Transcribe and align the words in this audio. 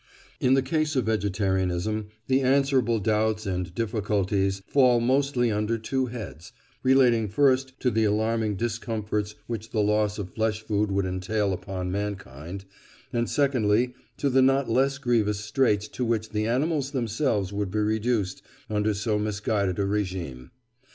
In 0.39 0.55
the 0.55 0.63
case 0.63 0.95
of 0.95 1.05
vegetarianism 1.05 2.07
the 2.25 2.41
answerable 2.41 2.97
doubts 2.97 3.45
and 3.45 3.71
difficulties 3.75 4.63
fall 4.65 4.99
mostly 4.99 5.51
under 5.51 5.77
two 5.77 6.07
heads, 6.07 6.51
relating 6.81 7.27
first 7.29 7.79
to 7.81 7.91
the 7.91 8.03
alarming 8.05 8.55
discomforts 8.55 9.35
which 9.45 9.69
the 9.69 9.81
loss 9.83 10.17
of 10.17 10.33
flesh 10.33 10.61
food 10.63 10.89
would 10.91 11.05
entail 11.05 11.53
upon 11.53 11.91
mankind, 11.91 12.65
and 13.13 13.29
secondly 13.29 13.93
to 14.17 14.31
the 14.31 14.41
not 14.41 14.67
less 14.67 14.97
grievous 14.97 15.41
straits 15.41 15.87
to 15.89 16.03
which 16.03 16.29
the 16.31 16.47
animals 16.47 16.89
themselves 16.89 17.53
would 17.53 17.69
be 17.69 17.77
reduced 17.77 18.41
under 18.71 18.95
so 18.95 19.19
misguided 19.19 19.77
a 19.77 19.83
régime. 19.83 20.49